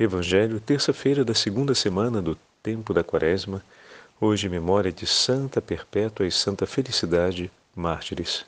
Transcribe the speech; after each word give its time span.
Evangelho, 0.00 0.60
terça-feira 0.60 1.24
da 1.24 1.34
segunda 1.34 1.74
semana 1.74 2.22
do 2.22 2.38
tempo 2.62 2.94
da 2.94 3.02
Quaresma, 3.02 3.64
hoje 4.20 4.48
memória 4.48 4.92
de 4.92 5.04
Santa 5.08 5.60
Perpétua 5.60 6.24
e 6.24 6.30
Santa 6.30 6.68
Felicidade, 6.68 7.50
mártires. 7.74 8.46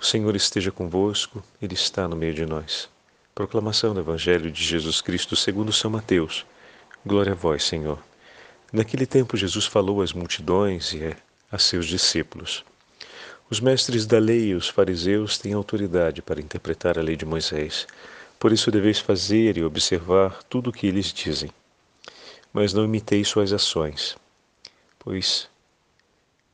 O 0.00 0.04
Senhor 0.04 0.34
esteja 0.34 0.72
convosco, 0.72 1.44
Ele 1.62 1.74
está 1.74 2.08
no 2.08 2.16
meio 2.16 2.34
de 2.34 2.44
nós. 2.44 2.88
Proclamação 3.36 3.94
do 3.94 4.00
Evangelho 4.00 4.50
de 4.50 4.64
Jesus 4.64 5.00
Cristo 5.00 5.36
segundo 5.36 5.72
São 5.72 5.92
Mateus. 5.92 6.44
Glória 7.06 7.30
a 7.30 7.36
vós, 7.36 7.62
Senhor. 7.62 8.02
Naquele 8.72 9.06
tempo 9.06 9.36
Jesus 9.36 9.66
falou 9.66 10.02
às 10.02 10.12
multidões 10.12 10.92
e 10.92 11.14
a 11.52 11.56
seus 11.56 11.86
discípulos. 11.86 12.64
Os 13.48 13.60
mestres 13.60 14.06
da 14.06 14.18
lei 14.18 14.48
e 14.48 14.54
os 14.54 14.68
fariseus 14.68 15.38
têm 15.38 15.52
autoridade 15.52 16.20
para 16.20 16.40
interpretar 16.40 16.98
a 16.98 17.02
lei 17.02 17.14
de 17.14 17.24
Moisés. 17.24 17.86
Por 18.44 18.52
isso 18.52 18.70
deveis 18.70 18.98
fazer 18.98 19.56
e 19.56 19.64
observar 19.64 20.42
tudo 20.50 20.68
o 20.68 20.72
que 20.72 20.86
eles 20.86 21.14
dizem. 21.14 21.50
Mas 22.52 22.74
não 22.74 22.84
imiteis 22.84 23.26
suas 23.26 23.54
ações, 23.54 24.18
pois 24.98 25.48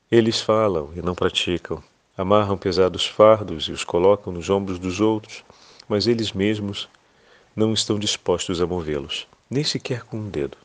eles 0.08 0.40
falam 0.40 0.92
e 0.94 1.02
não 1.02 1.16
praticam, 1.16 1.82
amarram 2.16 2.56
pesados 2.56 3.04
fardos 3.04 3.64
e 3.64 3.72
os 3.72 3.82
colocam 3.82 4.32
nos 4.32 4.48
ombros 4.48 4.78
dos 4.78 5.00
outros, 5.00 5.44
mas 5.88 6.06
eles 6.06 6.30
mesmos 6.30 6.88
não 7.56 7.72
estão 7.72 7.98
dispostos 7.98 8.60
a 8.62 8.66
movê-los, 8.68 9.26
nem 9.50 9.64
sequer 9.64 10.04
com 10.04 10.16
um 10.16 10.30
dedo. 10.30 10.56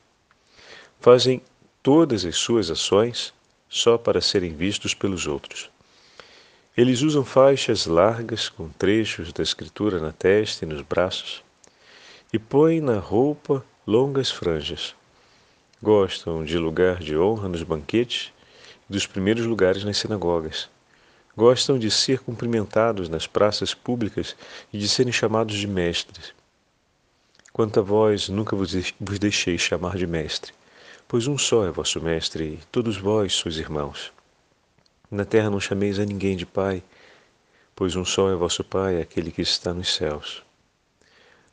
Fazem 0.99 1.41
todas 1.81 2.23
as 2.23 2.35
suas 2.35 2.69
ações 2.69 3.33
só 3.67 3.97
para 3.97 4.21
serem 4.21 4.53
vistos 4.53 4.93
pelos 4.93 5.25
outros. 5.25 5.71
Eles 6.77 7.01
usam 7.01 7.23
faixas 7.23 7.85
largas 7.85 8.49
com 8.49 8.67
trechos 8.67 9.31
da 9.31 9.41
escritura 9.41 9.97
na 9.97 10.11
testa 10.11 10.65
e 10.65 10.67
nos 10.67 10.81
braços 10.81 11.41
e 12.33 12.37
põem 12.37 12.81
na 12.81 12.99
roupa 12.99 13.65
longas 13.87 14.29
franjas. 14.29 14.93
Gostam 15.81 16.43
de 16.43 16.57
lugar 16.57 16.99
de 16.99 17.17
honra 17.17 17.47
nos 17.47 17.63
banquetes 17.63 18.33
e 18.89 18.91
dos 18.91 19.07
primeiros 19.07 19.45
lugares 19.45 19.85
nas 19.85 19.97
sinagogas. 19.97 20.69
Gostam 21.33 21.79
de 21.79 21.89
ser 21.89 22.19
cumprimentados 22.19 23.07
nas 23.07 23.25
praças 23.25 23.73
públicas 23.73 24.35
e 24.73 24.77
de 24.77 24.89
serem 24.89 25.13
chamados 25.13 25.55
de 25.55 25.67
mestres. 25.67 26.33
Quanto 27.53 27.79
a 27.79 27.83
vós, 27.83 28.27
nunca 28.27 28.53
vos 28.53 28.75
deixei 28.99 29.57
chamar 29.57 29.95
de 29.95 30.05
mestre, 30.05 30.51
pois 31.07 31.25
um 31.25 31.37
só 31.37 31.65
é 31.65 31.71
vosso 31.71 32.01
mestre 32.01 32.43
e 32.43 32.59
todos 32.69 32.97
vós 32.97 33.31
sois 33.31 33.55
irmãos. 33.55 34.11
Na 35.09 35.25
terra 35.25 35.49
não 35.49 35.59
chameis 35.59 35.99
a 35.99 36.05
ninguém 36.05 36.35
de 36.35 36.45
Pai, 36.45 36.83
pois 37.75 37.95
um 37.95 38.05
só 38.05 38.31
é 38.31 38.35
vosso 38.35 38.63
Pai, 38.63 39.01
aquele 39.01 39.31
que 39.31 39.41
está 39.41 39.73
nos 39.73 39.93
céus. 39.93 40.43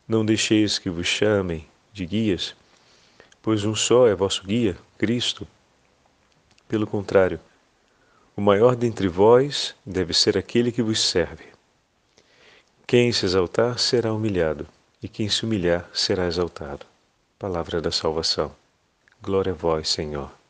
Não 0.06 0.24
deixeis 0.24 0.78
que 0.78 0.90
vos 0.90 1.06
chamem 1.06 1.66
de 1.92 2.06
guias, 2.06 2.54
pois 3.42 3.64
um 3.64 3.74
só 3.74 4.06
é 4.06 4.14
vosso 4.14 4.44
guia, 4.44 4.76
Cristo. 4.96 5.46
Pelo 6.68 6.86
contrário, 6.86 7.40
o 8.36 8.40
maior 8.40 8.74
dentre 8.74 9.08
vós 9.08 9.74
deve 9.84 10.14
ser 10.14 10.38
aquele 10.38 10.72
que 10.72 10.82
vos 10.82 11.00
serve. 11.00 11.44
Quem 12.86 13.12
se 13.12 13.26
exaltar 13.26 13.78
será 13.78 14.12
humilhado, 14.12 14.66
e 15.02 15.08
quem 15.08 15.28
se 15.28 15.44
humilhar 15.44 15.88
será 15.92 16.26
exaltado. 16.26 16.86
Palavra 17.38 17.80
da 17.80 17.90
salvação. 17.90 18.54
Glória 19.20 19.52
a 19.52 19.56
vós, 19.56 19.88
Senhor. 19.88 20.41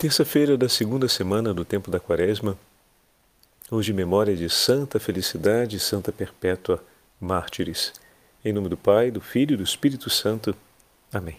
Terça-feira 0.00 0.56
da 0.56 0.68
segunda 0.68 1.08
semana 1.08 1.52
do 1.52 1.64
tempo 1.64 1.90
da 1.90 1.98
Quaresma, 1.98 2.56
hoje 3.68 3.92
memória 3.92 4.36
de 4.36 4.48
Santa 4.48 5.00
Felicidade 5.00 5.74
e 5.74 5.80
Santa 5.80 6.12
Perpétua, 6.12 6.80
mártires. 7.20 7.92
Em 8.44 8.52
nome 8.52 8.68
do 8.68 8.76
Pai, 8.76 9.10
do 9.10 9.20
Filho 9.20 9.54
e 9.54 9.56
do 9.56 9.64
Espírito 9.64 10.08
Santo. 10.08 10.54
Amém. 11.12 11.38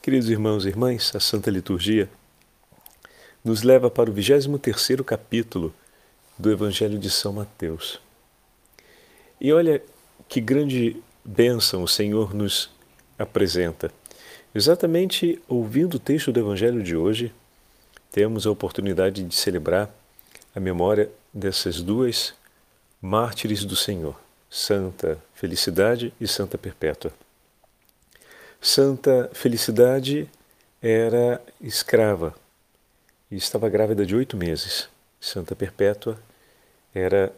Queridos 0.00 0.30
irmãos 0.30 0.64
e 0.64 0.68
irmãs, 0.68 1.10
a 1.12 1.18
Santa 1.18 1.50
Liturgia 1.50 2.08
nos 3.44 3.64
leva 3.64 3.90
para 3.90 4.08
o 4.08 4.14
23º 4.14 5.02
capítulo 5.02 5.74
do 6.38 6.52
Evangelho 6.52 7.00
de 7.00 7.10
São 7.10 7.32
Mateus. 7.32 8.00
E 9.40 9.52
olha 9.52 9.82
que 10.28 10.40
grande 10.40 11.02
bênção 11.24 11.82
o 11.82 11.88
Senhor 11.88 12.32
nos 12.32 12.70
apresenta. 13.18 13.90
Exatamente 14.54 15.42
ouvindo 15.48 15.94
o 15.94 16.00
texto 16.00 16.30
do 16.30 16.38
Evangelho 16.38 16.80
de 16.80 16.94
hoje, 16.94 17.32
temos 18.10 18.46
a 18.46 18.50
oportunidade 18.50 19.22
de 19.22 19.34
celebrar 19.34 19.90
a 20.54 20.60
memória 20.60 21.10
dessas 21.32 21.80
duas 21.80 22.34
mártires 23.00 23.64
do 23.64 23.76
Senhor, 23.76 24.18
Santa 24.50 25.18
Felicidade 25.34 26.12
e 26.20 26.26
Santa 26.26 26.58
Perpétua. 26.58 27.12
Santa 28.60 29.30
Felicidade 29.32 30.28
era 30.82 31.40
escrava 31.60 32.34
e 33.30 33.36
estava 33.36 33.68
grávida 33.68 34.04
de 34.04 34.14
oito 34.14 34.36
meses. 34.36 34.88
Santa 35.20 35.54
Perpétua 35.54 36.18
era 36.94 37.32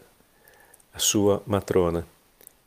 a 0.93 0.99
sua 0.99 1.43
matrona 1.47 2.07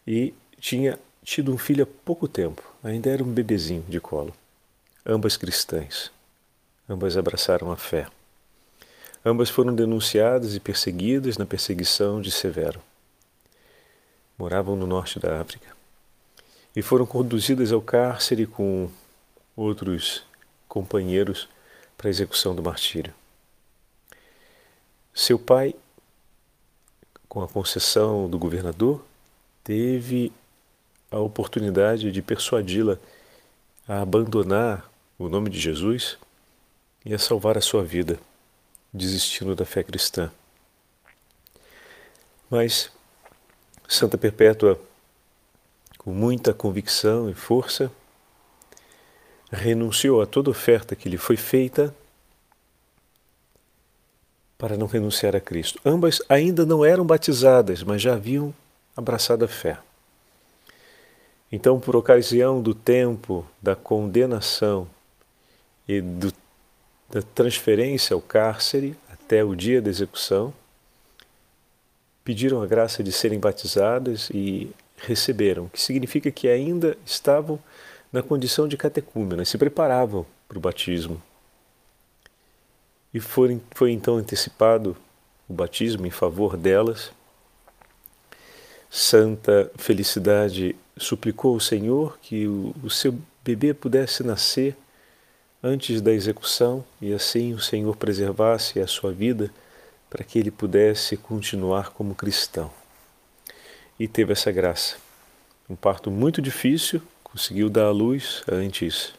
e 0.06 0.34
tinha 0.60 1.00
tido 1.24 1.52
um 1.52 1.58
filho 1.58 1.84
há 1.84 1.88
pouco 2.06 2.28
tempo, 2.28 2.64
ainda 2.84 3.10
era 3.10 3.24
um 3.24 3.32
bebezinho 3.32 3.84
de 3.90 4.00
colo. 4.00 4.34
Ambas 5.06 5.38
cristãs. 5.38 6.12
Ambas 6.88 7.18
abraçaram 7.18 7.72
a 7.72 7.76
fé. 7.76 8.08
Ambas 9.26 9.50
foram 9.50 9.74
denunciadas 9.74 10.56
e 10.56 10.60
perseguidas 10.60 11.38
na 11.38 11.46
perseguição 11.46 12.22
de 12.22 12.32
Severo. 12.32 12.80
Moravam 14.38 14.76
no 14.76 14.86
norte 14.86 15.20
da 15.20 15.42
África 15.42 15.76
e 16.76 16.82
foram 16.82 17.06
conduzidas 17.06 17.72
ao 17.72 17.82
cárcere 17.82 18.46
com 18.46 18.90
outros 19.56 20.24
companheiros 20.68 21.48
para 21.98 22.08
a 22.08 22.12
execução 22.12 22.54
do 22.54 22.62
martírio. 22.62 23.14
Seu 25.14 25.40
pai, 25.40 25.74
com 27.28 27.42
a 27.42 27.48
concessão 27.48 28.30
do 28.30 28.38
governador, 28.38 29.04
teve 29.64 30.32
a 31.10 31.18
oportunidade 31.18 32.12
de 32.12 32.22
persuadi-la 32.22 33.00
a 33.88 34.02
abandonar 34.02 34.92
o 35.18 35.30
nome 35.30 35.50
de 35.50 35.60
Jesus 35.60 36.18
ia 37.06 37.20
salvar 37.20 37.58
a 37.58 37.62
sua 37.62 37.84
vida, 37.84 38.20
desistindo 38.92 39.56
da 39.56 39.64
fé 39.64 39.84
cristã. 39.84 40.32
Mas 42.50 42.90
Santa 43.88 44.18
Perpétua, 44.18 44.80
com 46.00 46.12
muita 46.12 46.54
convicção 46.54 47.30
e 47.30 47.34
força, 47.34 47.92
renunciou 49.52 50.22
a 50.22 50.26
toda 50.26 50.50
oferta 50.50 50.96
que 50.96 51.08
lhe 51.08 51.18
foi 51.18 51.38
feita 51.38 51.94
para 54.58 54.78
não 54.78 54.88
renunciar 54.88 55.36
a 55.36 55.40
Cristo. 55.40 55.80
Ambas 55.86 56.22
ainda 56.28 56.66
não 56.66 56.84
eram 56.84 57.06
batizadas, 57.06 57.84
mas 57.84 58.02
já 58.02 58.14
haviam 58.14 58.54
abraçado 58.96 59.46
a 59.46 59.48
fé. 59.48 59.78
Então, 61.52 61.80
por 61.80 61.96
ocasião 61.96 62.62
do 62.62 62.74
tempo 62.74 63.46
da 63.62 63.76
condenação 63.76 64.88
e 65.88 66.02
do 66.02 66.34
da 67.10 67.22
transferência 67.22 68.14
ao 68.14 68.22
cárcere 68.22 68.96
até 69.12 69.44
o 69.44 69.56
dia 69.56 69.82
da 69.82 69.90
execução, 69.90 70.54
pediram 72.24 72.62
a 72.62 72.66
graça 72.66 73.04
de 73.04 73.12
serem 73.12 73.40
batizadas 73.40 74.30
e 74.34 74.72
receberam, 74.98 75.68
que 75.70 75.82
significa 75.82 76.32
que 76.32 76.48
ainda 76.48 76.98
estavam 77.06 77.60
na 78.12 78.24
condição 78.24 78.68
de 78.68 78.78
catecúmenas, 78.78 79.50
se 79.50 79.58
preparavam 79.58 80.26
para 80.48 80.58
o 80.58 80.62
batismo. 80.62 81.22
E 83.14 83.20
foi, 83.20 83.62
foi 83.72 83.92
então 83.92 84.16
antecipado 84.16 84.96
o 85.48 85.54
batismo 85.54 86.06
em 86.06 86.12
favor 86.12 86.58
delas. 86.58 87.12
Santa 88.90 89.72
Felicidade 89.78 90.76
suplicou 90.98 91.54
ao 91.54 91.60
Senhor 91.60 92.18
que 92.22 92.48
o, 92.48 92.74
o 92.84 92.90
seu 92.90 93.18
bebê 93.44 93.74
pudesse 93.74 94.24
nascer 94.24 94.76
antes 95.66 96.00
da 96.00 96.12
execução 96.12 96.86
e 97.02 97.12
assim 97.12 97.56
o 97.56 97.60
Senhor 97.60 97.96
preservasse 97.96 98.80
a 98.80 98.86
sua 98.86 99.12
vida 99.12 99.52
para 100.12 100.24
que 100.24 100.38
ele 100.38 100.52
pudesse 100.52 101.18
continuar 101.18 101.90
como 101.90 102.14
cristão. 102.14 102.72
E 104.00 104.08
teve 104.08 104.32
essa 104.32 104.52
graça. 104.52 104.98
Um 105.68 105.76
parto 105.76 106.12
muito 106.12 106.40
difícil, 106.40 107.02
conseguiu 107.24 107.68
dar 107.68 107.86
à 107.86 107.92
luz 107.92 108.44
antes 108.48 109.12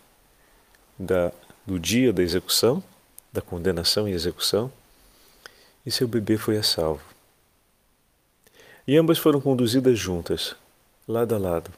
da, 0.96 1.32
do 1.66 1.80
dia 1.80 2.12
da 2.12 2.22
execução, 2.22 2.80
da 3.32 3.42
condenação 3.42 4.08
e 4.08 4.12
execução, 4.12 4.70
e 5.84 5.90
seu 5.90 6.06
bebê 6.06 6.38
foi 6.38 6.56
a 6.56 6.62
salvo. 6.62 7.02
E 8.86 8.96
ambas 8.96 9.18
foram 9.18 9.40
conduzidas 9.40 9.98
juntas, 9.98 10.54
lado 11.08 11.34
a 11.34 11.38
lado, 11.38 11.72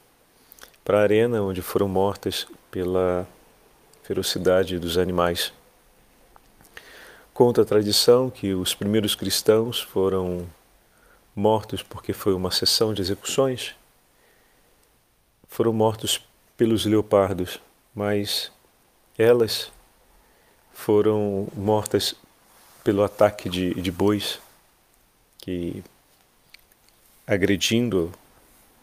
para 0.85 0.99
a 0.99 1.01
arena 1.01 1.41
onde 1.41 1.63
foram 1.63 1.87
mortas 1.87 2.45
pela 2.69 3.27
ferocidade 4.09 4.79
dos 4.79 4.97
animais. 4.97 5.53
Conta 7.31 7.61
a 7.61 7.65
tradição 7.65 8.27
que 8.27 8.55
os 8.55 8.73
primeiros 8.73 9.13
cristãos 9.13 9.79
foram 9.79 10.49
mortos 11.35 11.83
porque 11.83 12.11
foi 12.11 12.33
uma 12.33 12.49
sessão 12.49 12.91
de 12.91 13.03
execuções. 13.03 13.75
foram 15.47 15.71
mortos 15.71 16.19
pelos 16.57 16.85
leopardos, 16.85 17.59
mas 17.93 18.51
elas 19.15 19.71
foram 20.73 21.47
mortas 21.55 22.15
pelo 22.83 23.03
ataque 23.03 23.47
de, 23.47 23.75
de 23.75 23.91
bois 23.91 24.39
que 25.37 25.83
agredindo 27.27 28.11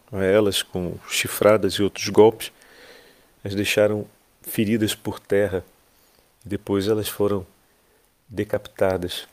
a 0.09 0.23
elas 0.23 0.63
com 0.63 0.97
chifradas 1.09 1.73
e 1.73 1.83
outros 1.83 2.07
golpes, 2.07 2.49
as 3.43 3.53
deixaram 3.53 4.07
feridas 4.47 4.95
por 4.95 5.19
terra. 5.19 5.63
Depois 6.43 6.87
elas 6.87 7.07
foram 7.07 7.45
decapitadas, 8.27 9.27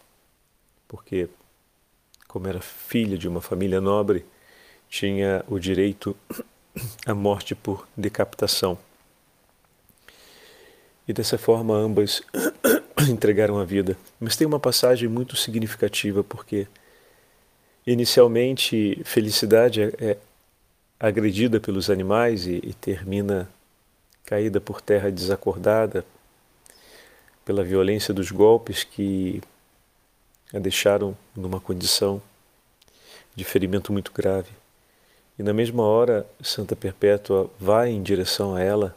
porque, 0.86 1.28
como 2.28 2.48
era 2.48 2.60
filha 2.60 3.16
de 3.16 3.28
uma 3.28 3.40
família 3.40 3.80
nobre, 3.80 4.24
tinha 4.88 5.44
o 5.48 5.58
direito 5.58 6.16
à 7.06 7.14
morte 7.14 7.54
por 7.54 7.86
decapitação. 7.96 8.76
E 11.06 11.12
dessa 11.12 11.38
forma 11.38 11.74
ambas 11.74 12.22
entregaram 13.08 13.58
a 13.58 13.64
vida. 13.64 13.96
Mas 14.18 14.36
tem 14.36 14.46
uma 14.46 14.60
passagem 14.60 15.08
muito 15.08 15.36
significativa, 15.36 16.24
porque 16.24 16.66
inicialmente 17.86 19.00
felicidade 19.04 19.82
é, 19.82 19.92
é 20.00 20.16
agredida 20.98 21.60
pelos 21.60 21.90
animais 21.90 22.46
e, 22.46 22.60
e 22.62 22.72
termina 22.72 23.48
caída 24.24 24.60
por 24.60 24.80
terra 24.80 25.10
desacordada 25.10 26.04
pela 27.44 27.62
violência 27.62 28.14
dos 28.14 28.30
golpes 28.30 28.84
que 28.84 29.42
a 30.52 30.58
deixaram 30.58 31.16
numa 31.36 31.60
condição 31.60 32.22
de 33.34 33.44
ferimento 33.44 33.92
muito 33.92 34.12
grave. 34.12 34.50
E 35.38 35.42
na 35.42 35.52
mesma 35.52 35.82
hora, 35.82 36.26
Santa 36.40 36.76
Perpétua 36.76 37.50
vai 37.58 37.90
em 37.90 38.02
direção 38.02 38.54
a 38.54 38.62
ela, 38.62 38.96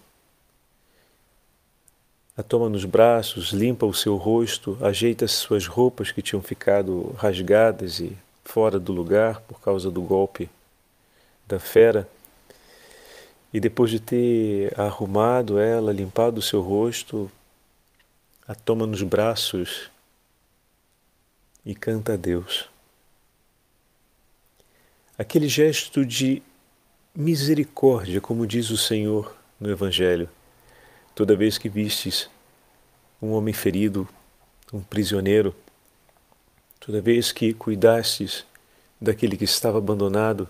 a 2.37 2.43
toma 2.43 2.69
nos 2.69 2.85
braços, 2.85 3.51
limpa 3.51 3.87
o 3.87 3.93
seu 3.93 4.15
rosto, 4.15 4.77
ajeita 4.79 5.27
suas 5.27 5.65
roupas 5.65 6.11
que 6.11 6.21
tinham 6.21 6.41
ficado 6.41 7.15
rasgadas 7.17 7.99
e 7.99 8.15
fora 8.45 8.79
do 8.79 8.93
lugar 8.93 9.41
por 9.41 9.59
causa 9.59 9.89
do 9.89 10.03
golpe 10.03 10.47
da 11.47 11.59
fera. 11.59 12.07
E 13.57 13.59
depois 13.59 13.89
de 13.89 13.99
ter 13.99 14.79
arrumado 14.79 15.57
ela, 15.57 15.91
limpado 15.91 16.37
o 16.37 16.43
seu 16.43 16.61
rosto, 16.61 17.31
a 18.47 18.53
toma 18.53 18.85
nos 18.85 19.01
braços 19.01 19.89
e 21.65 21.73
canta 21.73 22.13
a 22.13 22.15
Deus. 22.15 22.69
Aquele 25.17 25.47
gesto 25.49 26.05
de 26.05 26.43
misericórdia, 27.15 28.21
como 28.21 28.45
diz 28.45 28.69
o 28.69 28.77
Senhor 28.77 29.35
no 29.59 29.71
Evangelho, 29.71 30.29
toda 31.15 31.35
vez 31.35 31.57
que 31.57 31.67
vistes 31.67 32.29
um 33.19 33.31
homem 33.31 33.55
ferido, 33.55 34.07
um 34.71 34.81
prisioneiro, 34.81 35.55
toda 36.79 37.01
vez 37.01 37.31
que 37.31 37.55
cuidastes 37.55 38.45
daquele 39.01 39.35
que 39.35 39.45
estava 39.45 39.79
abandonado, 39.79 40.47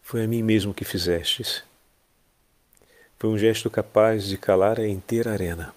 foi 0.00 0.24
a 0.24 0.26
mim 0.26 0.42
mesmo 0.42 0.72
que 0.72 0.86
fizestes. 0.86 1.67
Foi 3.18 3.30
um 3.30 3.36
gesto 3.36 3.68
capaz 3.68 4.24
de 4.24 4.38
calar 4.38 4.78
a 4.78 4.86
inteira 4.86 5.32
arena. 5.32 5.74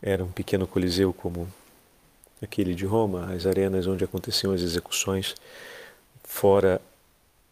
Era 0.00 0.24
um 0.24 0.30
pequeno 0.30 0.66
coliseu 0.66 1.12
como 1.12 1.52
aquele 2.40 2.74
de 2.74 2.86
Roma, 2.86 3.32
as 3.32 3.44
arenas 3.44 3.86
onde 3.86 4.04
aconteciam 4.04 4.52
as 4.52 4.60
execuções 4.60 5.34
fora 6.22 6.80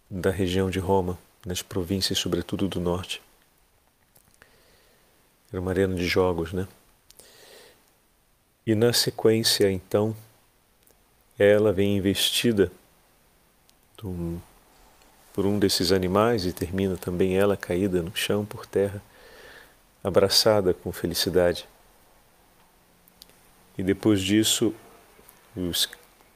da 0.08 0.30
região 0.30 0.70
de 0.70 0.78
Roma, 0.78 1.18
nas 1.44 1.60
províncias, 1.60 2.18
sobretudo 2.18 2.68
do 2.68 2.80
norte. 2.80 3.20
Era 5.52 5.60
uma 5.60 5.72
arena 5.72 5.94
de 5.94 6.06
jogos, 6.06 6.52
né? 6.52 6.68
E 8.64 8.76
na 8.76 8.92
sequência, 8.92 9.70
então, 9.70 10.14
ela 11.36 11.72
vem 11.72 11.96
investida 11.96 12.70
por 15.40 15.46
um 15.46 15.58
desses 15.58 15.90
animais 15.90 16.44
e 16.44 16.52
termina 16.52 16.98
também 16.98 17.38
ela 17.38 17.56
caída 17.56 18.02
no 18.02 18.14
chão 18.14 18.44
por 18.44 18.66
terra, 18.66 19.02
abraçada 20.04 20.74
com 20.74 20.92
felicidade. 20.92 21.66
E 23.78 23.82
depois 23.82 24.20
disso, 24.20 24.74
os 25.56 25.88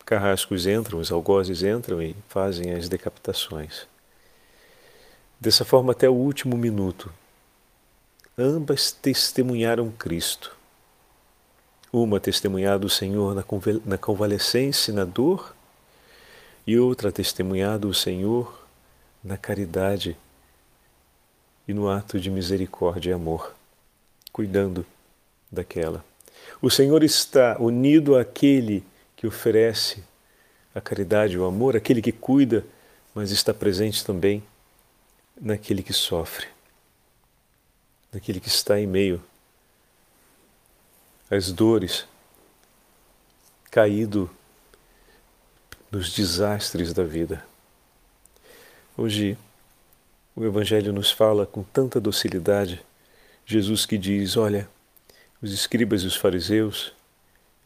carrascos 0.07 0.67
entram, 0.67 1.01
os 1.01 1.13
algozes 1.13 1.63
entram 1.63 2.01
e 2.01 2.17
fazem 2.31 2.73
as 2.73 2.89
decapitações. 2.89 3.87
Dessa 5.39 5.67
forma, 5.67 5.93
até 5.93 6.09
o 6.09 6.15
último 6.15 6.57
minuto, 6.57 7.13
ambas 8.39 8.91
testemunharam 8.91 9.91
Cristo 9.91 10.57
uma 11.93 12.19
testemunhado 12.19 12.87
o 12.87 12.91
Senhor 12.91 13.37
na 13.85 13.99
convalescência 13.99 14.91
e 14.91 14.95
na 14.95 15.05
dor, 15.05 15.55
e 16.67 16.79
outra 16.79 17.13
testemunhado 17.13 17.87
o 17.87 17.93
Senhor 17.93 18.64
na 19.25 19.39
caridade 19.39 20.17
e 21.67 21.73
no 21.73 21.89
ato 21.89 22.21
de 22.21 22.31
misericórdia 22.31 23.11
e 23.11 23.13
amor, 23.15 23.55
cuidando 24.31 24.85
daquela. 25.51 26.05
O 26.61 26.71
Senhor 26.71 27.03
está 27.03 27.57
unido 27.59 28.19
àquele 28.19 28.85
que 29.17 29.27
oferece 29.27 30.05
a 30.75 30.81
caridade 30.81 31.39
o 31.39 31.45
amor, 31.45 31.77
aquele 31.77 32.03
que 32.03 32.13
cuida, 32.13 32.65
mas 33.15 33.31
está 33.31 33.55
presente 33.55 34.05
também 34.05 34.43
naquele 35.41 35.83
que 35.83 35.93
sofre, 35.93 36.47
naquele 38.13 38.41
que 38.41 38.49
está 38.49 38.79
em 38.79 38.87
meio 38.87 39.23
as 41.31 41.51
dores, 41.51 42.07
caído 43.71 44.31
nos 45.91 46.13
desastres 46.13 46.93
da 46.93 47.03
vida. 47.03 47.45
Hoje, 48.97 49.37
o 50.37 50.45
Evangelho 50.45 50.93
nos 50.93 51.11
fala 51.11 51.45
com 51.45 51.65
tanta 51.65 52.01
docilidade, 52.01 52.81
Jesus 53.45 53.85
que 53.85 53.99
diz: 53.99 54.37
Olha, 54.37 54.69
os 55.43 55.53
escribas 55.53 56.03
e 56.03 56.07
os 56.07 56.15
fariseus, 56.15 56.93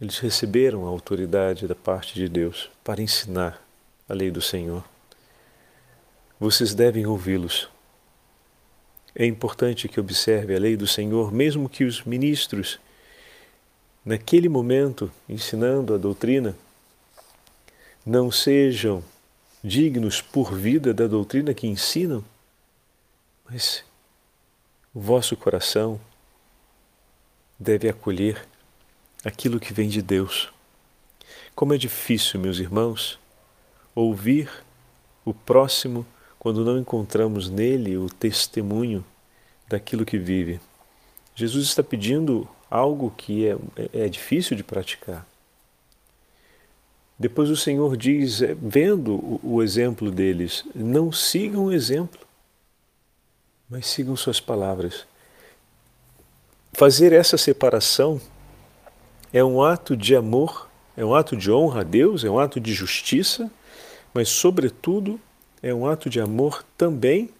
eles 0.00 0.18
receberam 0.20 0.86
a 0.86 0.88
autoridade 0.88 1.68
da 1.68 1.74
parte 1.74 2.14
de 2.14 2.30
Deus 2.30 2.70
para 2.82 3.02
ensinar 3.02 3.62
a 4.08 4.14
lei 4.14 4.30
do 4.30 4.40
Senhor. 4.40 4.82
Vocês 6.40 6.72
devem 6.72 7.04
ouvi-los. 7.04 7.68
É 9.14 9.26
importante 9.26 9.86
que 9.86 10.00
observe 10.00 10.56
a 10.56 10.58
lei 10.58 10.78
do 10.78 10.86
Senhor, 10.86 11.30
mesmo 11.30 11.68
que 11.68 11.84
os 11.84 12.04
ministros 12.04 12.80
naquele 14.02 14.48
momento, 14.48 15.12
ensinando 15.28 15.92
a 15.92 15.98
doutrina, 15.98 16.56
não 18.06 18.30
sejam 18.30 19.04
dignos 19.62 20.20
por 20.20 20.54
vida 20.54 20.94
da 20.94 21.06
doutrina 21.06 21.52
que 21.52 21.66
ensinam, 21.66 22.24
mas 23.48 23.84
o 24.94 25.00
vosso 25.00 25.36
coração 25.36 26.00
deve 27.58 27.88
acolher 27.88 28.46
aquilo 29.24 29.58
que 29.58 29.72
vem 29.72 29.88
de 29.88 30.00
Deus. 30.00 30.52
Como 31.54 31.74
é 31.74 31.78
difícil, 31.78 32.38
meus 32.38 32.58
irmãos, 32.58 33.18
ouvir 33.94 34.50
o 35.24 35.34
próximo 35.34 36.06
quando 36.38 36.64
não 36.64 36.78
encontramos 36.78 37.50
nele 37.50 37.96
o 37.96 38.08
testemunho 38.08 39.04
daquilo 39.68 40.04
que 40.04 40.18
vive. 40.18 40.60
Jesus 41.34 41.66
está 41.66 41.82
pedindo 41.82 42.48
algo 42.70 43.12
que 43.16 43.46
é, 43.46 43.56
é 43.92 44.08
difícil 44.08 44.56
de 44.56 44.62
praticar. 44.62 45.26
Depois 47.18 47.50
o 47.50 47.56
Senhor 47.56 47.96
diz, 47.96 48.42
é, 48.42 48.54
vendo 48.54 49.40
o 49.42 49.62
exemplo 49.62 50.10
deles, 50.10 50.64
não 50.74 51.10
sigam 51.10 51.66
o 51.66 51.72
exemplo, 51.72 52.20
mas 53.68 53.86
sigam 53.86 54.16
suas 54.16 54.40
palavras. 54.40 55.06
Fazer 56.72 57.12
essa 57.12 57.36
separação 57.36 58.20
é 59.32 59.42
um 59.42 59.62
ato 59.62 59.96
de 59.96 60.14
amor, 60.14 60.68
é 60.96 61.04
um 61.04 61.14
ato 61.14 61.36
de 61.36 61.50
honra 61.50 61.80
a 61.80 61.84
Deus, 61.84 62.24
é 62.24 62.30
um 62.30 62.38
ato 62.38 62.60
de 62.60 62.72
justiça, 62.72 63.50
mas, 64.14 64.28
sobretudo, 64.28 65.20
é 65.62 65.74
um 65.74 65.86
ato 65.86 66.08
de 66.08 66.20
amor 66.20 66.64
também 66.76 67.30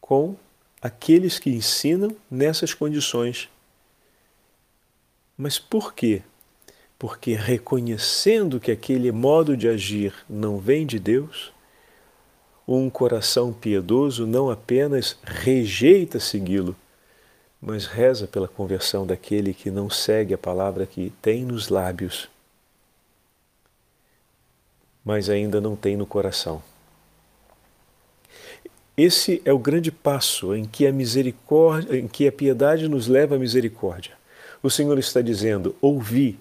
com 0.00 0.34
aqueles 0.82 1.38
que 1.38 1.50
ensinam 1.50 2.16
nessas 2.30 2.74
condições 2.74 3.48
mas 5.40 5.58
por 5.58 5.94
quê? 5.94 6.22
Porque 7.00 7.32
reconhecendo 7.34 8.60
que 8.60 8.70
aquele 8.70 9.10
modo 9.10 9.56
de 9.56 9.66
agir 9.66 10.12
não 10.28 10.58
vem 10.58 10.84
de 10.84 10.98
Deus, 10.98 11.50
um 12.68 12.90
coração 12.90 13.54
piedoso 13.54 14.26
não 14.26 14.50
apenas 14.50 15.18
rejeita 15.24 16.20
segui-lo, 16.20 16.76
mas 17.58 17.86
reza 17.86 18.26
pela 18.26 18.46
conversão 18.46 19.06
daquele 19.06 19.54
que 19.54 19.70
não 19.70 19.88
segue 19.88 20.34
a 20.34 20.38
palavra 20.38 20.84
que 20.84 21.10
tem 21.22 21.42
nos 21.42 21.70
lábios, 21.70 22.28
mas 25.02 25.30
ainda 25.30 25.58
não 25.58 25.74
tem 25.74 25.96
no 25.96 26.04
coração. 26.04 26.62
esse 28.94 29.40
é 29.46 29.54
o 29.54 29.58
grande 29.58 29.90
passo 29.90 30.54
em 30.54 30.66
que 30.66 30.86
a 30.86 30.92
misericórdia, 30.92 31.98
em 31.98 32.06
que 32.06 32.28
a 32.28 32.32
piedade 32.32 32.88
nos 32.88 33.06
leva 33.06 33.36
à 33.36 33.38
misericórdia. 33.38 34.12
O 34.62 34.68
Senhor 34.68 34.98
está 34.98 35.22
dizendo: 35.22 35.74
ouvi, 35.80 36.38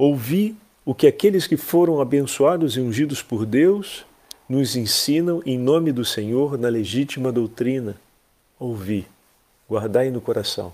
ouvi 0.00 0.56
o 0.82 0.94
que 0.94 1.06
aqueles 1.06 1.46
que 1.46 1.58
foram 1.58 2.00
abençoados 2.00 2.74
e 2.74 2.80
ungidos 2.80 3.22
por 3.22 3.44
Deus 3.44 4.06
nos 4.48 4.74
ensinam 4.74 5.42
em 5.44 5.58
nome 5.58 5.92
do 5.92 6.06
Senhor 6.06 6.56
na 6.56 6.70
legítima 6.70 7.30
doutrina. 7.30 8.00
Ouvi, 8.58 9.06
guardai 9.68 10.10
no 10.10 10.18
coração. 10.18 10.72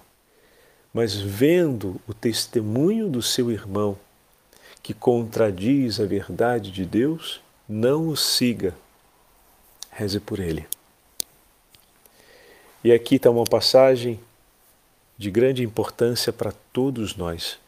Mas 0.94 1.16
vendo 1.16 2.00
o 2.06 2.14
testemunho 2.14 3.08
do 3.08 3.20
seu 3.20 3.50
irmão, 3.50 3.98
que 4.80 4.94
contradiz 4.94 5.98
a 5.98 6.06
verdade 6.06 6.70
de 6.70 6.86
Deus, 6.86 7.40
não 7.68 8.08
o 8.08 8.16
siga. 8.16 8.74
Reze 9.90 10.20
por 10.20 10.38
ele. 10.38 10.64
E 12.84 12.92
aqui 12.92 13.16
está 13.16 13.28
uma 13.28 13.44
passagem 13.44 14.20
de 15.18 15.32
grande 15.32 15.64
importância 15.64 16.32
para 16.32 16.52
todos 16.72 17.16
nós. 17.16 17.58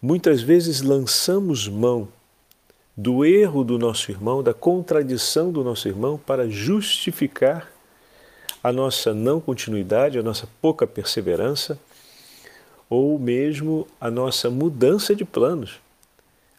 Muitas 0.00 0.40
vezes 0.42 0.80
lançamos 0.80 1.66
mão 1.66 2.08
do 2.96 3.24
erro 3.24 3.64
do 3.64 3.78
nosso 3.78 4.12
irmão, 4.12 4.44
da 4.44 4.54
contradição 4.54 5.50
do 5.50 5.64
nosso 5.64 5.88
irmão, 5.88 6.16
para 6.24 6.48
justificar 6.48 7.68
a 8.62 8.72
nossa 8.72 9.12
não 9.12 9.40
continuidade, 9.40 10.18
a 10.18 10.22
nossa 10.22 10.48
pouca 10.62 10.86
perseverança, 10.86 11.78
ou 12.88 13.18
mesmo 13.18 13.88
a 14.00 14.08
nossa 14.08 14.48
mudança 14.48 15.16
de 15.16 15.24
planos. 15.24 15.80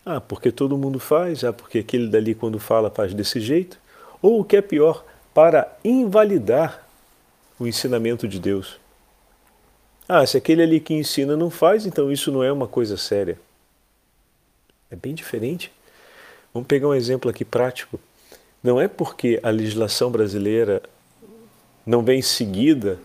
Ah, 0.06 0.20
porque 0.20 0.52
todo 0.52 0.78
mundo 0.78 1.00
faz, 1.00 1.44
ah, 1.46 1.54
porque 1.54 1.80
aquele 1.80 2.08
dali 2.10 2.36
quando 2.36 2.60
fala 2.60 2.90
faz 2.90 3.14
desse 3.14 3.40
jeito, 3.40 3.80
ou 4.22 4.42
o 4.42 4.44
que 4.44 4.58
é 4.58 4.62
pior, 4.62 5.06
para 5.34 5.78
invalidar 5.84 6.86
o 7.58 7.66
ensinamento 7.66 8.28
de 8.28 8.40
Deus. 8.40 8.80
Ah, 10.12 10.26
se 10.26 10.36
aquele 10.36 10.64
ali 10.64 10.80
que 10.80 10.96
ensina 10.96 11.38
não 11.38 11.52
faz, 11.52 11.86
então 11.86 12.12
isso 12.12 12.32
não 12.32 12.44
é 12.44 12.52
uma 12.52 12.68
coisa 12.68 12.98
séria. 12.98 13.40
É 14.90 14.96
bem 14.96 15.14
diferente. 15.14 15.72
Vamos 16.52 16.66
pegar 16.66 16.88
um 16.88 16.96
exemplo 16.96 17.30
aqui 17.30 17.46
prático. 17.46 18.00
Não 18.64 18.82
é 18.82 18.88
porque 18.88 19.40
a 19.44 19.52
legislação 19.52 20.10
brasileira 20.10 20.82
não 21.86 22.02
vem 22.02 22.24
seguida 22.24 22.98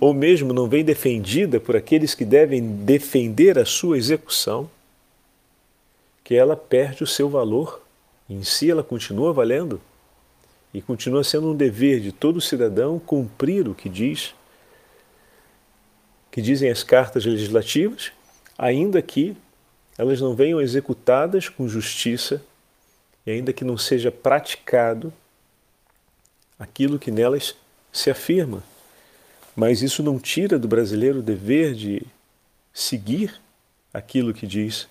ou 0.00 0.14
mesmo 0.14 0.54
não 0.54 0.66
vem 0.66 0.82
defendida 0.82 1.60
por 1.60 1.76
aqueles 1.76 2.14
que 2.14 2.24
devem 2.24 2.62
defender 2.62 3.58
a 3.58 3.66
sua 3.66 3.98
execução, 3.98 4.70
que 6.24 6.34
ela 6.34 6.56
perde 6.56 7.02
o 7.02 7.06
seu 7.06 7.28
valor. 7.28 7.82
Em 8.26 8.42
si 8.42 8.70
ela 8.70 8.82
continua 8.82 9.34
valendo 9.34 9.78
e 10.72 10.80
continua 10.80 11.22
sendo 11.22 11.50
um 11.50 11.54
dever 11.54 12.00
de 12.00 12.10
todo 12.10 12.40
cidadão 12.40 12.98
cumprir 12.98 13.68
o 13.68 13.74
que 13.74 13.90
diz, 13.90 14.34
que 16.30 16.42
dizem 16.42 16.70
as 16.70 16.82
cartas 16.82 17.24
legislativas, 17.24 18.12
ainda 18.56 19.00
que 19.00 19.36
elas 19.96 20.20
não 20.20 20.34
venham 20.34 20.60
executadas 20.60 21.48
com 21.48 21.68
justiça 21.68 22.42
e 23.26 23.30
ainda 23.30 23.52
que 23.52 23.64
não 23.64 23.76
seja 23.76 24.10
praticado 24.10 25.12
aquilo 26.58 26.98
que 26.98 27.10
nelas 27.10 27.54
se 27.92 28.10
afirma. 28.10 28.62
Mas 29.56 29.82
isso 29.82 30.02
não 30.02 30.18
tira 30.18 30.58
do 30.58 30.68
brasileiro 30.68 31.18
o 31.18 31.22
dever 31.22 31.74
de 31.74 32.06
seguir 32.72 33.40
aquilo 33.92 34.32
que 34.32 34.46
diz 34.46 34.88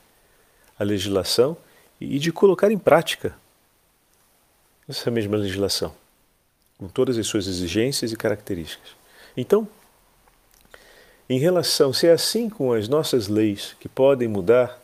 a 0.78 0.84
legislação 0.84 1.58
e 2.00 2.20
de 2.20 2.32
colocar 2.32 2.70
em 2.70 2.78
prática 2.78 3.36
essa 4.88 5.10
mesma 5.10 5.38
legislação, 5.38 5.94
com 6.78 6.88
todas 6.88 7.18
as 7.18 7.28
suas 7.28 7.48
exigências 7.48 8.12
e 8.12 8.16
características. 8.16 8.92
Então, 9.36 9.68
em 11.30 11.40
relação, 11.40 11.92
se 11.92 12.08
é 12.08 12.12
assim 12.12 12.50
com 12.50 12.74
as 12.74 12.88
nossas 12.88 13.28
leis 13.28 13.76
que 13.80 13.90
podem 13.90 14.28
mudar 14.28 14.82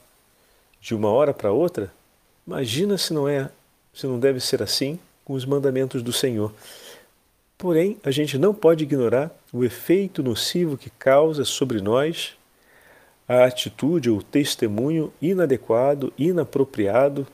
de 0.82 0.94
uma 0.94 1.10
hora 1.10 1.34
para 1.34 1.52
outra, 1.52 1.92
Imagina 2.46 2.98
se 2.98 3.14
não 3.14 3.28
é, 3.28 3.50
se 3.94 4.06
não 4.06 4.20
deve 4.20 4.40
ser 4.42 4.62
assim 4.62 5.00
com 5.24 5.34
os 5.34 5.46
mandamentos 5.46 6.04
do 6.04 6.12
Senhor. 6.12 6.54
Porém, 7.58 7.98
a 8.04 8.12
gente 8.12 8.38
não 8.38 8.54
pode 8.54 8.84
ignorar 8.84 9.32
o 9.54 9.64
efeito 9.64 10.22
nocivo 10.22 10.78
que 10.78 10.90
causa 10.90 11.46
sobre 11.46 11.80
nós 11.80 12.36
a 13.28 13.46
atitude 13.46 14.10
ou 14.10 14.22
testemunho 14.22 15.14
inadequado, 15.22 16.12
inapropriado 16.18 17.26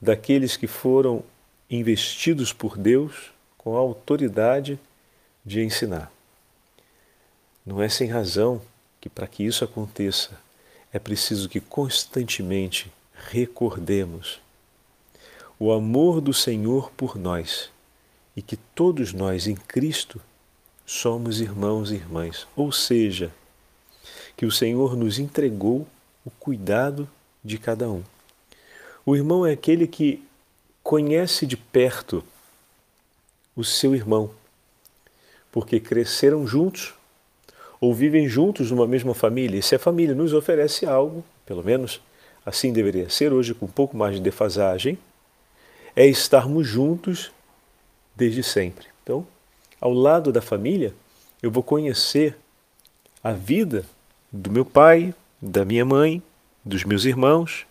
daqueles 0.00 0.56
que 0.56 0.66
foram 0.66 1.22
investidos 1.68 2.54
por 2.54 2.78
Deus 2.78 3.30
com 3.58 3.76
a 3.76 3.80
autoridade 3.80 4.80
de 5.44 5.62
ensinar. 5.62 6.13
Não 7.64 7.82
é 7.82 7.88
sem 7.88 8.08
razão 8.08 8.60
que, 9.00 9.08
para 9.08 9.26
que 9.26 9.42
isso 9.42 9.64
aconteça, 9.64 10.38
é 10.92 10.98
preciso 10.98 11.48
que 11.48 11.60
constantemente 11.60 12.92
recordemos 13.30 14.40
o 15.58 15.72
amor 15.72 16.20
do 16.20 16.34
Senhor 16.34 16.90
por 16.92 17.16
nós 17.16 17.70
e 18.36 18.42
que 18.42 18.56
todos 18.56 19.12
nós 19.12 19.46
em 19.46 19.54
Cristo 19.54 20.20
somos 20.84 21.40
irmãos 21.40 21.90
e 21.90 21.94
irmãs, 21.94 22.46
ou 22.54 22.70
seja, 22.70 23.32
que 24.36 24.44
o 24.44 24.52
Senhor 24.52 24.96
nos 24.96 25.18
entregou 25.18 25.86
o 26.24 26.30
cuidado 26.30 27.08
de 27.42 27.56
cada 27.56 27.88
um. 27.88 28.02
O 29.06 29.16
irmão 29.16 29.46
é 29.46 29.52
aquele 29.52 29.86
que 29.86 30.22
conhece 30.82 31.46
de 31.46 31.56
perto 31.56 32.22
o 33.56 33.64
seu 33.64 33.94
irmão, 33.94 34.30
porque 35.50 35.80
cresceram 35.80 36.46
juntos 36.46 36.94
ou 37.80 37.94
vivem 37.94 38.28
juntos 38.28 38.70
numa 38.70 38.86
mesma 38.86 39.14
família. 39.14 39.58
E 39.58 39.62
se 39.62 39.74
a 39.74 39.78
família 39.78 40.14
nos 40.14 40.32
oferece 40.32 40.86
algo, 40.86 41.24
pelo 41.44 41.62
menos 41.62 42.00
assim 42.44 42.72
deveria 42.72 43.08
ser 43.08 43.32
hoje 43.32 43.54
com 43.54 43.66
um 43.66 43.70
pouco 43.70 43.96
mais 43.96 44.16
de 44.16 44.20
defasagem, 44.20 44.98
é 45.96 46.06
estarmos 46.06 46.66
juntos 46.66 47.32
desde 48.14 48.42
sempre. 48.42 48.86
Então, 49.02 49.26
ao 49.80 49.92
lado 49.92 50.32
da 50.32 50.40
família, 50.40 50.94
eu 51.42 51.50
vou 51.50 51.62
conhecer 51.62 52.36
a 53.22 53.32
vida 53.32 53.84
do 54.30 54.50
meu 54.50 54.64
pai, 54.64 55.14
da 55.40 55.64
minha 55.64 55.84
mãe, 55.84 56.22
dos 56.64 56.84
meus 56.84 57.04
irmãos. 57.04 57.66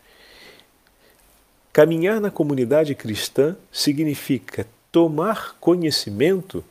Caminhar 1.71 2.21
na 2.21 2.29
comunidade 2.29 2.93
cristã 2.93 3.55
significa 3.71 4.67
tomar 4.91 5.55
conhecimento 5.59 6.63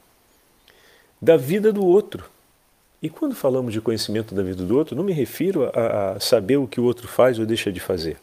da 1.21 1.37
vida 1.37 1.73
do 1.73 1.85
outro. 1.85 2.32
E 3.03 3.11
quando 3.11 3.35
falamos 3.35 3.73
de 3.73 3.81
conhecimento 3.81 4.33
da 4.33 4.45
vida 4.45 4.65
do 4.65 4.79
outro, 4.79 4.95
não 4.95 5.03
me 5.03 5.13
refiro 5.13 5.65
a, 5.75 6.13
a 6.13 6.21
saber 6.21 6.57
o 6.57 6.69
que 6.69 6.81
o 6.81 6.85
outro 6.85 7.09
faz 7.09 7.37
ou 7.39 7.45
deixa 7.45 7.73
de 7.73 7.81
fazer, 7.81 8.17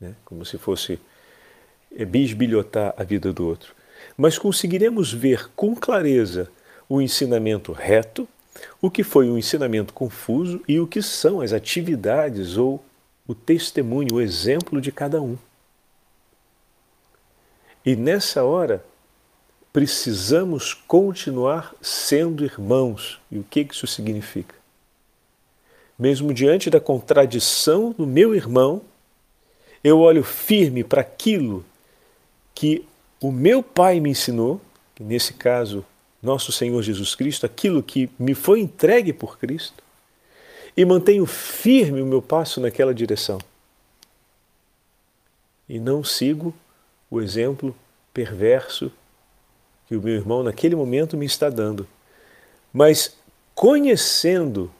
né? 0.00 0.16
como 0.24 0.44
se 0.44 0.58
fosse 0.58 0.98
é, 1.96 2.04
bisbilhotar 2.04 2.92
a 2.96 3.04
vida 3.04 3.32
do 3.32 3.46
outro. 3.46 3.72
Mas 4.16 4.36
conseguiremos 4.36 5.12
ver 5.12 5.48
com 5.54 5.76
clareza 5.76 6.50
o 6.88 7.00
ensinamento 7.00 7.70
reto, 7.70 8.28
o 8.82 8.90
que 8.90 9.04
foi 9.04 9.30
um 9.30 9.38
ensinamento 9.38 9.94
confuso 9.94 10.60
e 10.66 10.80
o 10.80 10.86
que 10.86 11.00
são 11.00 11.40
as 11.40 11.52
atividades 11.52 12.56
ou 12.56 12.84
o 13.26 13.34
testemunho, 13.34 14.16
o 14.16 14.20
exemplo 14.20 14.80
de 14.80 14.90
cada 14.90 15.22
um. 15.22 15.38
E 17.86 17.94
nessa 17.94 18.42
hora, 18.42 18.84
precisamos 19.72 20.74
continuar 20.74 21.74
sendo 21.80 22.44
irmãos. 22.44 23.20
E 23.30 23.38
o 23.38 23.44
que 23.44 23.66
isso 23.70 23.86
significa? 23.86 24.54
Mesmo 25.98 26.32
diante 26.32 26.70
da 26.70 26.80
contradição 26.80 27.92
do 27.92 28.06
meu 28.06 28.34
irmão, 28.34 28.82
eu 29.82 30.00
olho 30.00 30.24
firme 30.24 30.82
para 30.82 31.02
aquilo 31.02 31.64
que 32.54 32.86
o 33.20 33.30
meu 33.30 33.62
pai 33.62 34.00
me 34.00 34.10
ensinou, 34.10 34.60
que 34.94 35.02
nesse 35.02 35.34
caso, 35.34 35.84
nosso 36.22 36.52
Senhor 36.52 36.82
Jesus 36.82 37.14
Cristo, 37.14 37.46
aquilo 37.46 37.82
que 37.82 38.10
me 38.18 38.34
foi 38.34 38.60
entregue 38.60 39.12
por 39.12 39.38
Cristo, 39.38 39.82
e 40.76 40.84
mantenho 40.84 41.26
firme 41.26 42.00
o 42.00 42.06
meu 42.06 42.22
passo 42.22 42.60
naquela 42.60 42.94
direção. 42.94 43.38
E 45.68 45.78
não 45.78 46.02
sigo 46.02 46.54
o 47.10 47.20
exemplo 47.20 47.76
perverso 48.12 48.90
que 49.90 49.96
o 49.96 50.00
meu 50.00 50.14
irmão 50.14 50.44
naquele 50.44 50.76
momento 50.76 51.16
me 51.16 51.26
está 51.26 51.50
dando. 51.50 51.84
Mas 52.72 53.18
conhecendo 53.56 54.70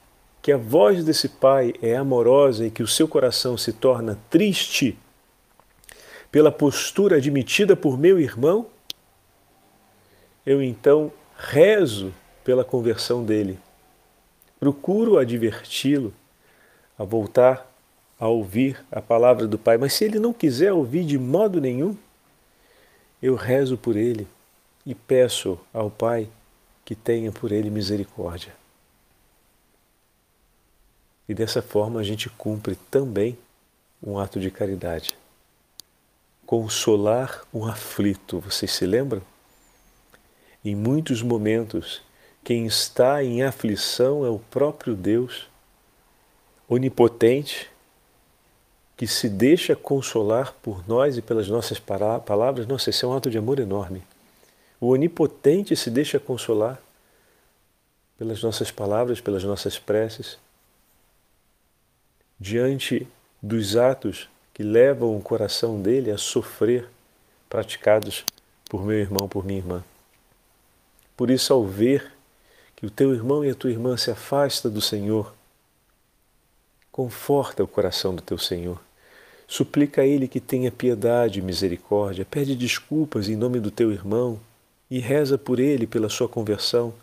que 0.41 0.53
a 0.53 0.57
voz 0.57 1.03
desse 1.03 1.27
pai 1.27 1.73
é 1.81 1.97
amorosa 1.97 2.65
e 2.65 2.71
que 2.71 2.81
o 2.81 2.87
seu 2.87 3.09
coração 3.09 3.57
se 3.57 3.73
torna 3.73 4.17
triste 4.29 4.97
pela 6.31 6.49
postura 6.49 7.17
admitida 7.17 7.75
por 7.75 7.99
meu 7.99 8.21
irmão, 8.21 8.67
eu 10.45 10.63
então 10.63 11.11
rezo 11.37 12.13
pela 12.45 12.63
conversão 12.63 13.21
dele. 13.25 13.59
Procuro 14.61 15.17
adverti-lo 15.17 16.13
a 16.97 17.03
voltar 17.03 17.69
a 18.17 18.29
ouvir 18.29 18.81
a 18.89 19.01
palavra 19.01 19.45
do 19.45 19.59
Pai, 19.59 19.77
mas 19.77 19.91
se 19.91 20.05
ele 20.05 20.19
não 20.19 20.31
quiser 20.31 20.71
ouvir 20.71 21.03
de 21.03 21.19
modo 21.19 21.59
nenhum, 21.59 21.97
eu 23.21 23.35
rezo 23.35 23.77
por 23.77 23.97
ele 23.97 24.25
e 24.85 24.95
peço 24.95 25.59
ao 25.73 25.89
Pai 25.89 26.27
que 26.83 26.95
tenha 26.95 27.31
por 27.31 27.51
ele 27.51 27.69
misericórdia. 27.69 28.53
E 31.27 31.33
dessa 31.33 31.61
forma 31.61 31.99
a 31.99 32.03
gente 32.03 32.29
cumpre 32.29 32.75
também 32.89 33.37
um 34.01 34.17
ato 34.17 34.39
de 34.39 34.51
caridade. 34.51 35.17
Consolar 36.45 37.43
um 37.53 37.65
aflito, 37.65 38.39
vocês 38.39 38.71
se 38.71 38.85
lembram? 38.85 39.21
Em 40.65 40.75
muitos 40.75 41.21
momentos, 41.21 42.01
quem 42.43 42.65
está 42.65 43.23
em 43.23 43.43
aflição 43.43 44.25
é 44.25 44.29
o 44.29 44.39
próprio 44.39 44.95
Deus, 44.95 45.47
onipotente, 46.67 47.69
que 48.97 49.07
se 49.07 49.29
deixa 49.29 49.75
consolar 49.75 50.53
por 50.61 50.87
nós 50.87 51.17
e 51.17 51.21
pelas 51.21 51.47
nossas 51.47 51.79
palavras. 51.79 52.67
Nossa, 52.67 52.89
esse 52.89 53.05
é 53.05 53.07
um 53.07 53.15
ato 53.15 53.29
de 53.31 53.37
amor 53.37 53.59
enorme. 53.59 54.03
O 54.81 54.87
onipotente 54.87 55.75
se 55.75 55.91
deixa 55.91 56.19
consolar 56.19 56.81
pelas 58.17 58.41
nossas 58.41 58.71
palavras, 58.71 59.21
pelas 59.21 59.43
nossas 59.43 59.77
preces 59.77 60.39
diante 62.39 63.07
dos 63.39 63.77
atos 63.77 64.27
que 64.55 64.63
levam 64.63 65.15
o 65.15 65.21
coração 65.21 65.79
dele 65.79 66.09
a 66.09 66.17
sofrer, 66.17 66.89
praticados 67.47 68.25
por 68.67 68.83
meu 68.83 68.97
irmão, 68.97 69.27
por 69.27 69.45
minha 69.45 69.59
irmã. 69.59 69.83
Por 71.15 71.29
isso, 71.29 71.53
ao 71.53 71.63
ver 71.63 72.11
que 72.75 72.83
o 72.83 72.89
teu 72.89 73.13
irmão 73.13 73.45
e 73.45 73.51
a 73.51 73.55
tua 73.55 73.69
irmã 73.69 73.95
se 73.95 74.09
afasta 74.09 74.67
do 74.67 74.81
Senhor, 74.81 75.31
conforta 76.91 77.63
o 77.63 77.67
coração 77.67 78.15
do 78.15 78.21
teu 78.23 78.39
Senhor. 78.39 78.81
Suplica 79.47 80.01
a 80.01 80.05
Ele 80.07 80.27
que 80.27 80.39
tenha 80.39 80.71
piedade 80.71 81.37
e 81.37 81.43
misericórdia, 81.43 82.25
pede 82.25 82.55
desculpas 82.55 83.29
em 83.29 83.35
nome 83.35 83.59
do 83.59 83.69
teu 83.69 83.91
irmão 83.91 84.39
e 84.91 84.99
reza 84.99 85.37
por 85.37 85.57
ele, 85.57 85.87
pela 85.87 86.09
sua 86.09 86.27
conversão, 86.27 86.93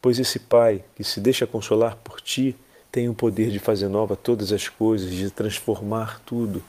pois 0.00 0.18
esse 0.18 0.38
Pai 0.38 0.82
que 0.96 1.04
se 1.04 1.20
deixa 1.20 1.46
consolar 1.46 1.94
por 1.96 2.22
ti 2.22 2.56
tem 2.90 3.08
o 3.08 3.14
poder 3.14 3.50
de 3.50 3.58
fazer 3.58 3.88
nova 3.88 4.16
todas 4.16 4.50
as 4.50 4.68
coisas, 4.68 5.10
de 5.10 5.30
transformar 5.30 6.20
tudo. 6.24 6.62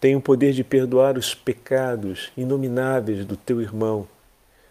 Tem 0.00 0.16
o 0.16 0.20
poder 0.20 0.52
de 0.52 0.64
perdoar 0.64 1.18
os 1.18 1.34
pecados 1.34 2.32
inomináveis 2.36 3.24
do 3.24 3.36
teu 3.36 3.60
irmão. 3.60 4.08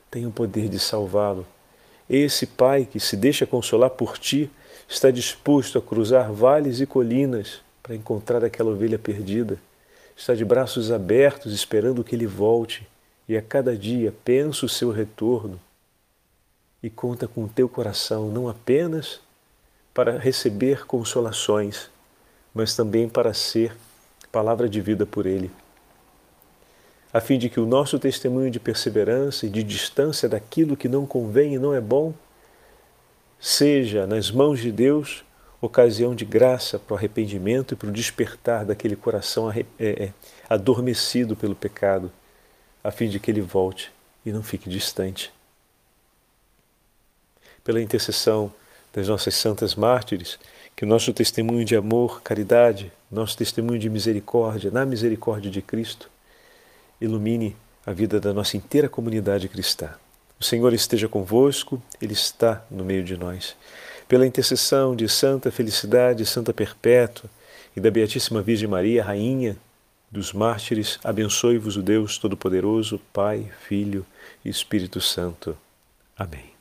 Tem 0.10 0.26
o 0.26 0.32
poder 0.32 0.70
de 0.70 0.80
salvá-lo. 0.80 1.46
Esse 2.10 2.48
Pai 2.48 2.88
que 2.90 3.00
se 3.00 3.16
deixa 3.16 3.46
consolar 3.46 3.92
por 3.92 4.18
ti 4.18 4.50
está 4.88 5.12
disposto 5.12 5.78
a 5.78 5.82
cruzar 5.82 6.32
vales 6.32 6.80
e 6.80 6.86
colinas 6.86 7.62
para 7.84 7.96
encontrar 7.96 8.44
aquela 8.44 8.72
ovelha 8.72 8.98
perdida. 8.98 9.60
Está 10.16 10.34
de 10.34 10.46
braços 10.46 10.92
abertos 10.92 11.54
esperando 11.54 12.04
que 12.04 12.16
ele 12.16 12.26
volte 12.26 12.88
e 13.28 13.36
a 13.36 13.42
cada 13.42 13.76
dia 13.76 14.14
pensa 14.24 14.66
o 14.66 14.70
seu 14.70 14.92
retorno 14.92 15.60
e 16.82 16.90
conta 16.90 17.28
com 17.28 17.44
o 17.44 17.50
teu 17.50 17.68
coração 17.68 18.30
não 18.30 18.48
apenas 18.48 19.20
para 19.94 20.18
receber 20.18 20.86
consolações, 20.86 21.90
mas 22.54 22.76
também 22.76 23.10
para 23.10 23.34
ser 23.34 23.76
palavra 24.32 24.70
de 24.70 24.80
vida 24.80 25.06
por 25.06 25.26
Ele, 25.26 25.50
a 27.12 27.20
fim 27.20 27.38
de 27.38 27.50
que 27.50 27.60
o 27.60 27.66
nosso 27.66 27.98
testemunho 27.98 28.52
de 28.52 28.60
perseverança 28.60 29.46
e 29.46 29.50
de 29.50 29.64
distância 29.64 30.30
daquilo 30.30 30.78
que 30.78 30.88
não 30.88 31.06
convém 31.06 31.56
e 31.56 31.60
não 31.60 31.74
é 31.74 31.82
bom 31.82 32.14
seja 33.40 34.06
nas 34.06 34.32
mãos 34.32 34.60
de 34.60 34.72
Deus 34.72 35.24
ocasião 35.60 36.14
de 36.14 36.26
graça 36.26 36.78
para 36.78 36.94
o 36.94 36.98
arrependimento 36.98 37.74
e 37.74 37.78
para 37.78 37.90
o 37.90 37.92
despertar 37.92 38.66
daquele 38.66 38.96
coração 38.96 39.52
é, 39.52 39.66
é, 39.80 40.14
adormecido 40.48 41.36
pelo 41.36 41.56
pecado, 41.56 42.12
a 42.88 42.92
fim 42.92 43.10
de 43.10 43.20
que 43.20 43.30
ele 43.30 43.42
volte 43.42 43.92
e 44.26 44.32
não 44.32 44.42
fique 44.42 44.70
distante. 44.70 45.30
Pela 47.62 47.82
intercessão 47.82 48.50
das 48.94 49.10
nossas 49.10 49.36
santas 49.36 49.76
mártires, 49.76 50.40
que 50.74 50.86
o 50.86 50.88
nosso 50.88 51.12
testemunho 51.12 51.66
de 51.66 51.76
amor, 51.76 52.22
caridade, 52.22 52.90
nosso 53.12 53.36
testemunho 53.36 53.78
de 53.78 53.90
misericórdia, 53.90 54.72
na 54.72 54.86
misericórdia 54.86 55.52
de 55.52 55.62
Cristo, 55.62 56.10
ilumine 57.02 57.58
a 57.86 57.92
vida 57.92 58.22
da 58.22 58.34
nossa 58.34 58.56
inteira 58.56 58.88
comunidade 58.88 59.50
cristã. 59.50 59.90
O 60.40 60.44
Senhor 60.46 60.72
esteja 60.72 61.10
convosco, 61.10 61.82
Ele 62.02 62.14
está 62.14 62.66
no 62.72 62.86
meio 62.86 63.04
de 63.04 63.18
nós. 63.18 63.54
Pela 64.08 64.26
intercessão 64.26 64.96
de 64.96 65.10
Santa 65.10 65.52
Felicidade, 65.52 66.26
Santa 66.26 66.54
Perpétua 66.54 67.30
e 67.76 67.82
da 67.82 67.92
Beatíssima 67.92 68.42
Virgem 68.42 68.70
Maria, 68.70 69.04
Rainha 69.04 69.58
dos 70.12 70.34
Mártires, 70.34 71.00
abençoe-vos 71.04 71.78
o 71.78 71.82
Deus 71.82 72.18
Todo-Poderoso, 72.18 73.00
Pai, 73.12 73.52
Filho 73.68 74.06
e 74.44 74.50
Espírito 74.50 75.02
Santo. 75.02 75.58
Amém. 76.18 76.57